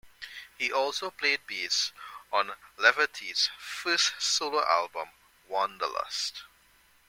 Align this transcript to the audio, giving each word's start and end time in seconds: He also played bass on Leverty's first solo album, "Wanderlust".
He 0.57 0.71
also 0.71 1.11
played 1.11 1.41
bass 1.45 1.91
on 2.33 2.53
Leverty's 2.75 3.51
first 3.59 4.19
solo 4.19 4.65
album, 4.65 5.09
"Wanderlust". 5.47 6.41